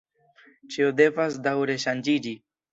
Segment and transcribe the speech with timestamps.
[0.77, 2.37] Ĉio devas daŭre ŝanĝiĝi.